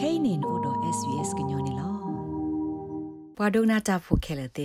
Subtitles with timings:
[0.00, 1.90] kainin odo svs gnyone lo
[3.36, 4.64] pwadona ta phu khele te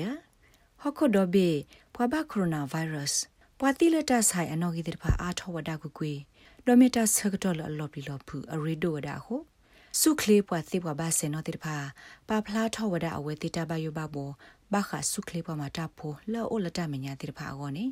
[0.83, 3.13] hokko do be pwaba coronavirus
[3.59, 6.13] pwati leta sai anogi de pha a thawada ku kwe
[6.65, 9.37] domita sagdol alop li lo phu arido da ho
[9.99, 11.77] စုခလေးပွားသိပွားပါစေနော်တိတဖာ
[12.29, 14.31] ပါဖလားထောဝဒအဝဲတိတဘယဘဘော
[14.71, 17.85] ဘာခစုခလေးပွားမှာတဖို့လောအိုလတမညာတိတဖာကောနေ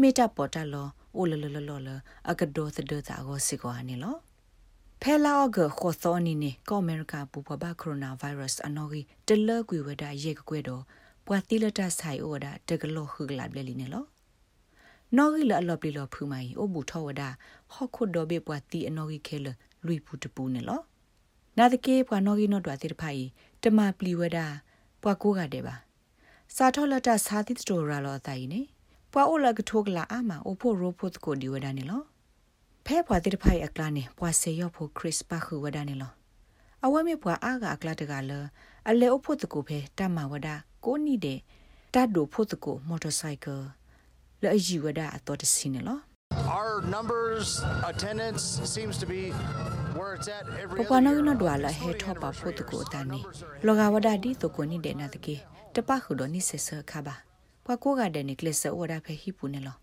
[0.00, 1.88] မေတာပေါ်တလောအိုလလလလလ
[2.30, 4.16] အကဒိုသဒတာကိုစီကောဟနေလော
[5.02, 10.82] ဖဲလာအကခေါ်သောနီနေကောအမေရိကပူပဘကိုရိုနာဗိုင်းရပ်စ်အနော်ကြီးတလကွေဝဒရေကွေတော့
[11.26, 14.04] ပွာတိလတဆိုင်အိုဒါတကလောခုကလာပလီနေလော
[15.16, 17.22] နော်ကြီးလအလောပလီလောဖူမိုင်အိုဘူထောဝဒ
[17.72, 19.46] ဟော့ခုဒိုဘေပွာတိအနော်ကြီးခဲလ
[19.86, 20.80] လွိပူတပူနေလော
[21.58, 23.22] နာတကေပွာနော်ကြီးနော်တွာတိတဖိုင်
[23.62, 24.38] တမပလီဝဒ
[25.02, 25.74] ပွာကိုကတဲ့ပါ
[26.56, 28.60] စာထောလတစာတိတတော်ရာလောတိုင်နေ
[29.12, 32.02] ပွာအိုလကထိုကလာအာမအိုဖို့ရိုဖို့ကိုဒီဝဒနေလော
[32.90, 36.12] ဖဲဖွာတိတဖိုင်အကလာနေပွာစေရောဖို့ခရစ်ပါခုဝဒနေလော
[36.84, 38.32] အဝဲမေပွာအားကအကလာတကလ
[38.88, 40.48] အလေအဖို့တကိုဖဲတမဝဒ
[40.84, 41.38] ကိုနီတဲ့
[41.94, 43.64] တတ်ဒိုဖို့တကိုမော်တော်ဆိုင်ကယ်
[44.42, 45.98] လဲအယူဝဒအတော်တစင်းနေလော
[46.58, 47.48] Our numbers
[47.90, 49.22] attendance seems to be
[49.96, 53.20] where it's at every ပပနာကနဒွာလာဟေထောပါဖို့တကိုတန်နေ
[53.66, 55.34] လောကဝဒဒီတကိုနီတဲ့နာတကေ
[55.74, 57.14] တပခုဒနိဆက်ဆခါပါ
[57.64, 59.78] ပွာကိုကတဲ့နိကလစ်ဆဝဒဖဲဟိပူနေလော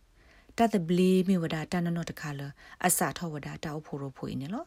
[0.57, 2.41] တတ်ဘလီမီဝဒတနနောတခါလ
[2.85, 4.65] အစာထောဝဒတာအဖို့ရဖို့နေလော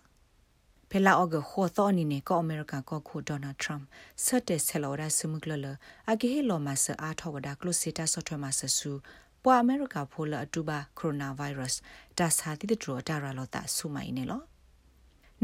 [0.91, 3.83] ဖဲလာအော့ကခေါ်သောနီနေကောအမေရိကန်ကောခိုဒေါ်နယ်ထရမ်
[4.25, 5.67] ဆတ်တဲ့ဆလော်ဒါဆမှုကလလ
[6.11, 8.93] အကေဟီလောမဆာအားထောဝဒကလုစီတာဆော့ထွဲမဆဆူ
[9.43, 11.81] ပွာအမေရိကဖိုလအတူပါကိုရိုနာဗိုင်းရပ်စ်
[12.19, 14.43] ဒါစာတိတထရတာရလောတာဆုမိုင်းနေလော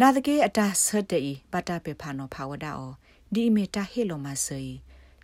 [0.01, 1.23] နာတကေအတာဆတ်တေ
[1.53, 2.93] ပတာပေဖာနောဖာဝဒအော
[3.35, 4.59] ဒီအမီတာဟီလောမဆာ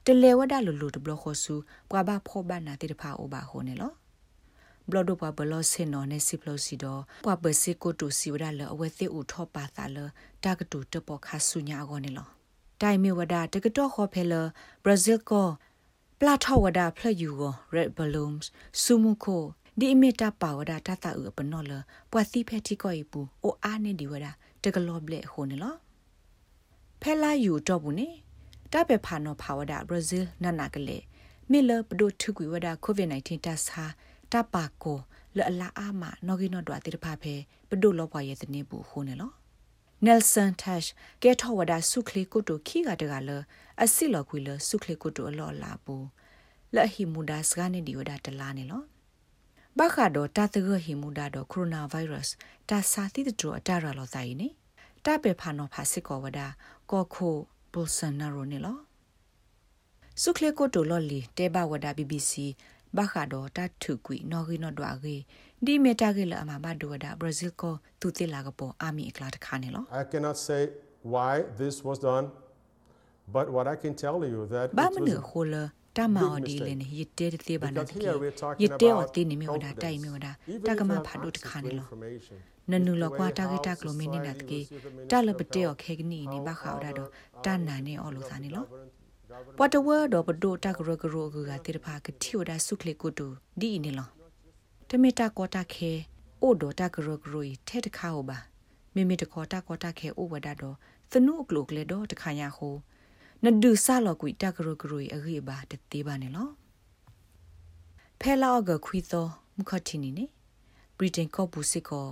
[0.05, 1.55] တလေဝဒလူလူတဘလခေါ်ဆူ
[1.91, 3.93] ပွာဘဖောဘနာတိတဖာအိုဘာဟိုနေလော
[4.91, 6.85] ဘလဒပဘလစင်နော်နေစီပလိုစီဒ
[7.25, 9.99] ပွာဘစီကိုတူစီဝဒလအဝဲသိဦးထောပါသာလ
[10.45, 12.29] တာကတူတပေါ်ခါဆုညာကောနေလော
[12.81, 14.35] တိုင်မီဝဒတကတော့ခေါ်ဖဲလ
[14.85, 15.49] ဘရာဇီးကို
[16.21, 18.45] ပလာထောဝဒဖလယူကို red balloons
[18.83, 19.43] စုမှုကို
[19.79, 21.73] ဒီအမီတာပါဝဒတတအပနော်လ
[22.11, 24.27] ပွာစီဖဲတီကိုပူအိုအားနေဒီဝဒ
[24.63, 25.75] တကလောဘလက်ဟိုနေလော
[27.03, 28.09] ဖဲလာယူတော့ဘူးနေ
[28.73, 30.99] တပဲဖာနော်ဖာဝဒဘရာဇီးနနာကလေ
[31.51, 33.85] မီလပဒိုထုကွေဝဒကိုဗစ် -19 တတ်စာ
[34.33, 34.99] တပါကို
[35.37, 37.35] လအလာအာမနော်ဂီနော်ဒွာတိတဖာဖဲ
[37.69, 39.33] ပဒိုလောပွားရဲ့တနေဘူးခိုးနေလော
[40.05, 40.83] နယ်ဆန်တက်
[41.23, 43.31] ကဲထောဝဒါဆုခလီကုတုခိကတကလ
[43.83, 46.07] အစီလောခွေလဆုခလီကုတုအလောလာဘူး
[46.75, 48.83] လဟီမူဒါစကနေဒီဝဒါတလာနေလော
[49.79, 52.35] ဘခါတော့တာတဂဟီမူဒါတော့ကိုရိုနာဗိုင်းရပ်စ်
[52.69, 54.49] တာစာတိတတူအတရလောဆိုင်နေ
[55.05, 56.47] တပေဖာနောဖာစစ်ကောဝဒါ
[56.91, 57.37] ကောခို
[57.73, 58.79] ဘိုဆန်နာရိုနေလော
[60.23, 62.33] ဆုခလီကုတုလော်လီတေဘဝဒါ BBC
[62.99, 65.17] ဘာခါဒိုတတ်ထုကွီနော်ဂီနော်ဒွာဂီ
[65.65, 70.63] ဒီမီတာဂီလာအမဘဒိုဒါဘရာဇီးကိုသူတိလာကပေါ်အာမီအကလာတခါနေလော I cannot say
[71.15, 72.27] why this was done,
[73.37, 75.55] but what I can tell you that ဘာ it မ was န a ခိုလ
[75.97, 81.05] တမအော်ဒီလနေရတဲ့တဲ့ဘာနာ because တကီ here we're talking ရတဲ့အော် about တင်းနေမြဝဒါတိုင်မြဝဒါ even တ if က you မ have
[81.09, 82.37] ဖာဒိုတ access ခါ to နေလော information,
[82.71, 85.49] နနူလ the ကွာ way တာဂီ how တာကလိုမင်းနေတာတကီ society will see the တာလ Ministry ပ of
[85.55, 88.99] တဲ့ Health, ခေကနီနေ how ဘာခါဒါတော့ our တန်နာနေအော်လို့စားနေလော government-
[89.59, 93.27] ပတဝတော့ပဒိုတာကရကရကကတိဖာကတိဝဒါဆုခလေကုတူ
[93.61, 94.09] ဒီနေလော
[94.89, 95.91] တမီတာကောတာခဲ
[96.43, 98.39] အိုဒတာကရကရီထဲတခါဟောပါ
[98.95, 100.77] မိမိတခေါ်တာကောတာခဲအိုဝဒါတော့
[101.11, 102.75] သနုကလုကလေတော့တခါညာဟို
[103.45, 106.49] နဒူဆာလောကွီတာကရကရီအဂိဘာတတိပါနေလော
[108.21, 109.27] ဖဲလာကခွီသော
[109.57, 110.25] မခတိနီနေ
[110.99, 112.09] ဗြိတိန်ကောပူစစ်ကော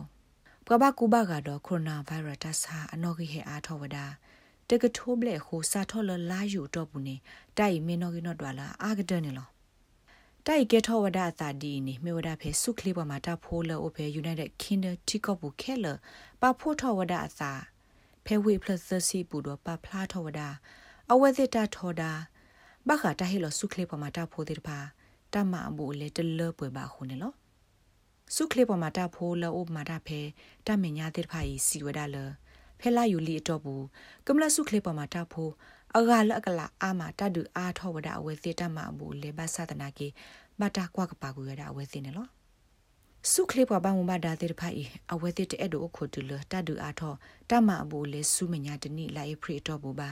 [0.67, 4.07] ပကဘာကူဘာကတော့ကိုရိုနာဗိုင်းရပ်စ်စာအနော်ကြီးဟဲအားထောဝဒါ
[4.69, 7.17] တကထိုးဘလက်ဟိုစာထောလလာယူတော့ဘူးနေ
[7.59, 9.49] တိုက်မင်းနော်ကင်းတော့တွာလာအာဂဒနေလော
[10.47, 15.87] တိုက်ကဲထောဝဒါအသာဒီနေမြေဝဒါဖဲစုခလေးပေါ်မှာတဖိုးလောအဖဲ United Kingdom တီကော့ဘူးခဲလ
[16.41, 17.53] ပါဖိုးထောဝဒါအသာ
[18.25, 20.49] ဖဲဝေ plus စီပူတော့ပါဖလားထောဝဒါ
[21.13, 22.13] အဝဲသတာထောဒါ
[22.89, 24.79] ဘခတာဟီလောစုခလေးပေါ်မှာတဖိုးတဲ့ပါ
[25.33, 27.33] တမအဘူလေတလပွဲပါခုနေလော
[28.35, 30.21] စုခလေးပေါ်မှာတဖိုးလောအမာတာဖဲ
[30.67, 32.31] တမညာတဲ့ဖာကြီးစီဝဒါလော
[32.81, 33.85] ဖဲလာယူလီအတော့ဘူး
[34.27, 35.53] ကမလဆုခလေးပေါ်မှာတဖိုး
[35.97, 40.09] အဂါလအကလာအာမတဒူအာထောဝဒအဝဲစေတမအဘူလေဘသဒနာကေ
[40.61, 42.29] ဘတာကွာကပါကူရတာအဝဲစင်းနေလော
[43.33, 44.77] စုခလေးပေါ်ဘာမမဒါတဲ့ဖိုင်
[45.13, 47.15] အဝဲတဲ့တဲ့တို့ခုတူလတဒူအာထော
[47.51, 50.11] တမအဘူလေစုမညာတနိလာအဖရီတော့ဘူးပါ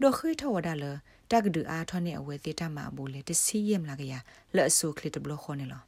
[0.00, 0.84] ဒိုခိထောဝဒါလ
[1.30, 4.14] တကဒူအာထောနဲ့အဝဲစေတမအဘူလေတစီယမ်လာကရ
[4.56, 5.82] လက်ဆုခလေးတဘလခေါနေလော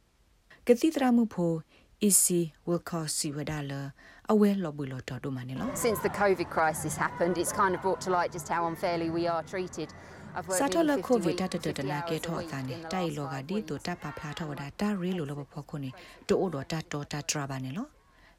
[0.67, 1.53] ကတိတရမှုဖို
[2.01, 3.93] easy will cause si wadala
[4.29, 8.09] awe lobulo to do manelo Since the COVID crisis happened, it's kind of brought to
[8.09, 9.89] light just how unfairly we are treated.
[10.35, 12.37] I've worked satala nearly 50 covid weeks, ta ta 50 na ke hours a tho
[12.37, 13.83] week ta ne in the tai last lo ga five di to weeks.
[13.83, 15.91] ta pa phla tho da ta re lo lo pho ko ne
[16.27, 17.85] to o do ta to ta tra ba ne lo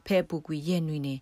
[0.04, 1.20] phe pu kwi ye nui ne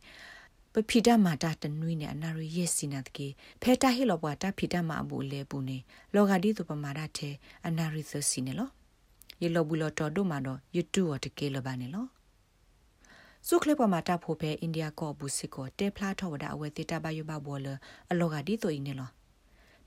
[0.76, 3.28] ပဖိတမာတာတနွိနေအနာရရဲ့စီနာတကေ
[3.62, 5.78] ဖဲတာဟီလောပွားတာဖိတမာအဘူလေပူနေ
[6.14, 7.34] လောဂါဒီသူပမာရတဲ့
[7.66, 8.68] အနာရသစီနေလော
[9.42, 12.04] ယေလောဘူးလောတော်တို့မှာတော့ YouTube တကေလပါနေလော
[13.48, 17.66] စုခလပမာတာဖိုပဲအိန္ဒိယကောဘူးစစ်ကိုတေဖလာထောဝဒအဝဲတေတာဘယဘဘောလ
[18.10, 19.10] အလောဂါဒီတိုင်းနေလော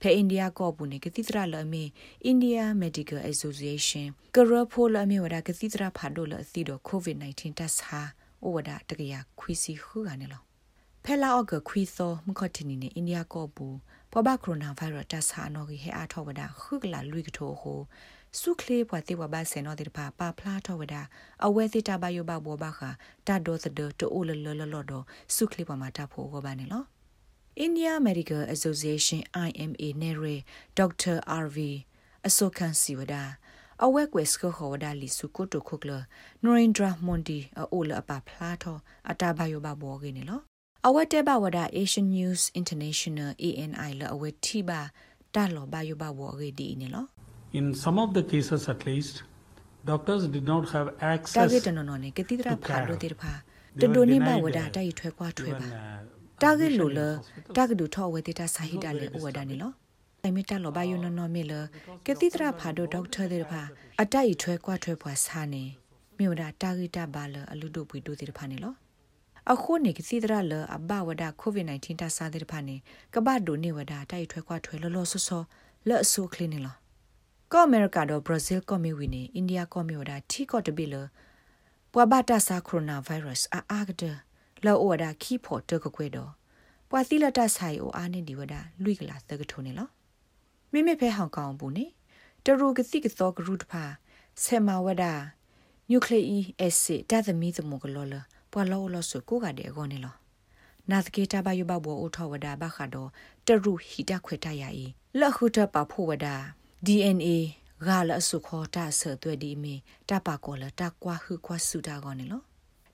[0.01, 1.83] ဖဲအိန္ဒိယကောဘူးနေကတိတရလအမေ
[2.25, 7.99] အိန္ဒိယ Medical Association ကရဖိုလအမေဝဒကတိတရဖာဒိုလအသီတော့ COVID-19 တက်ဟာ
[8.43, 10.41] ဩဝဒတကရခွီစီခုကနေလော
[11.03, 13.77] ဖဲလာအော့ကခွီသောမခတ်တင်နေအိန္ဒိယကောဘူး
[14.11, 17.79] ပဘကိုရိုနာဗိုင်းရပ်တက်ဟာနော်ကြီးဟဲအားထောဝဒခုကလာလွိကထိုဟို
[18.39, 20.95] စုခလေပွားတိဝဘာဆေနောတိပါပါဖလာထောဝဒ
[21.45, 22.79] အဝဲတိတာဘယောဘဘောဘခ
[23.27, 24.91] တာဒိုသဒတိုအိုလလလလဒ
[25.35, 26.83] စုခလေပွားမှာတဖို့ကိုပါနေလော
[27.65, 30.37] India Medical Association IMA နဲ့ရ
[30.77, 31.13] ဒေါက်တာ
[31.43, 31.57] RV
[32.27, 33.15] အစောကန်စီဝဒ
[33.85, 35.91] အဝဲကွယ်စကဟောဒါလီစုကိုတိုခုကလ
[36.43, 37.39] နရိန်ဒရာမွန်ဒီ
[37.73, 38.77] အိုလအပဖလာထော
[39.11, 40.41] အတာဘယောဘဘောကိနေလော
[40.87, 44.81] အဝဲတဲဘဝဒ Asian News International ANI လအဝဲတိဘာ
[45.35, 47.05] တာလောဘယောဘဘောကိဒီနေလော
[47.59, 49.15] In some of the cases at least
[49.91, 53.33] doctors did not have တာ access ဂက်တနော်နော်နေကတိတရာဖာလို့တေဖာ
[53.79, 57.11] They တ were ဒိုနေဘ denied, ဝဒ uh, တိုက်ထွဲကွာထွဲ even, ပါ uh, တာဂက်လို admission လ in
[57.17, 57.55] hospitals.
[57.57, 59.71] တာဂက်ဒူထောဝဝတေတာစာဟိတလေဩဝဒနေလော
[60.23, 61.53] အိမီတာလောဘယနနော်မေလ
[62.05, 63.61] ကတိတရာဖာဒိုဒေါက်တာတေဖာ
[64.01, 65.63] အတိုက်ထွဲကွာထွဲဖွာစာနေ
[66.19, 68.73] မြို့ဒါတာဂက်တာဘာလအလူတို့ပွေတို့တေဖာနေလော
[69.51, 72.75] အခုနေကတိတရာလအဘဝဒကိုဗစ် -19 တာစာတေဖာနေ
[73.13, 75.43] ကဘဒိုနေဝဒတိုက်ထွဲကွာထွဲလောလောဆောဆော
[75.87, 76.75] လက်အဆူကလင်းနေလော
[77.53, 80.95] ကောအမေရိကတော့ဘရာဇီးကောမီဝီနေအိန္ဒိယကောမီဝဒထီကော့တဘီလ
[81.93, 84.03] ပွာဘတာစာကိုရိုနာဗိုင်းရပ်စ်အာအာဂဒ
[84.65, 86.31] လောဝဒခီဖို့တကကွေတော့
[86.89, 88.53] ပွာသီလတဆိုင်အိုအာနေဒီဝဒ
[88.83, 89.89] လွိကလာသကထုံနေလော
[90.71, 91.85] မိမိဖဲဟောင်ကောင်ဘူးနေ
[92.43, 93.83] တရူကတိကသောဂရုတဖာ
[94.43, 95.03] ဆေမဝဒ
[95.89, 98.15] နျူကလ িক အက်ဆစ်တသမီသမုကလောလ
[98.51, 100.15] ပွာလောလောဆကိုကတဲ့ကောနေလော
[100.89, 103.09] နာသကေတာဘယဘဘောအိုထဝဒဘခါတော့
[103.45, 104.85] တရူဟီတခွေတရဤ
[105.19, 106.27] လက်ခုတပဖို့ဝဒ
[106.85, 107.29] DNA
[107.87, 109.75] ဂါလအစုခေါ်တာဆသွဲဒီမီ
[110.09, 112.41] တပါကောလတကွာဟုကွာစုတာကောနေလော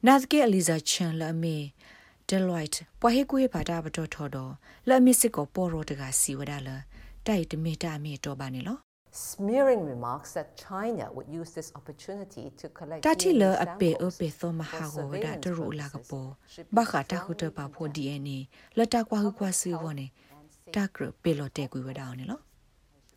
[0.06, 1.58] နာသကေအလီဇာချန်လအမီ
[2.30, 4.54] Deloitte ပွားဟေကွေးပါတာဘတော်ထော်တော့
[4.88, 6.70] လက်မစ်စစ်ကိုပေါ်ရောတကစီဝဒါလ
[7.28, 8.78] တိုက်တမီတာမီတော့ပါနေလော
[9.32, 14.84] smearing remarks that China would use this opportunity to collect တတိလ DNA အပေအ samples ပေသောမဟာ
[14.94, 18.40] for ဝဒ surveillance တရူလာက purposes ပေါ် should be ဘခတာခုတပါဖို့ DNA
[18.78, 20.08] လက်တကွာဟုကွာစီဝနေ
[20.76, 22.42] တကရပေလောတဲကွေဝဒါအောင်နေလော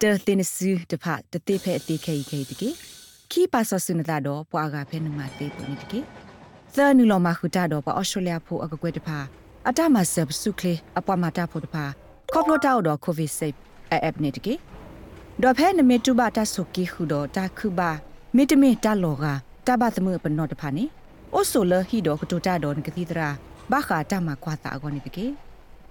[0.00, 2.68] တဲတင်စီတဖတတိဖဲအတိခဲခဲတကေ
[3.30, 6.00] ခီပါဆဆုနတာတော့ပွာကဖဲနမတေပနိတကေ
[6.76, 9.08] သနူလောမခုတာတော့ပါအရှလျာဖို့အကကွဲတဖ
[9.68, 11.76] အတမဆပ်စုကလေအပွားမတာဖို့တဖ
[12.34, 13.54] ကော့ပလိုတာတော့ကိုဗစ်ဆေး
[13.92, 14.54] အပ်နေတကေ
[15.42, 17.90] ဒေါ်ဖဲနမေတူဘာတဆုကီခုတော့တာခုဘာ
[18.36, 19.24] မေတမေတလောက
[19.66, 20.84] တဘသမပနောတဖာနေ
[21.34, 23.28] အိုဆိုလဟီတော့ကတူတာတော့ကတိတရာ
[23.72, 25.26] ဘာခာတမကွာတာကောနေတကေ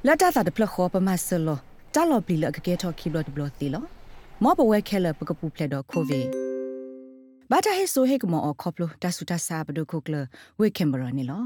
[0.05, 1.59] လက်တာတာတဖလခောပမဆလော
[1.95, 3.83] တာလောပလီလကကေထော်ခီဘလတ်ဘလသီလော
[4.43, 6.50] မောပဝဲခဲလပကပူဖလက်တော့ကိုဗီ
[7.53, 10.15] ဘာတာဟေဆိုဟေကမောအခေါပလိုတဆူတဆာဘဒုခုကလ
[10.59, 11.43] ဝေကင်ဘရာနီလော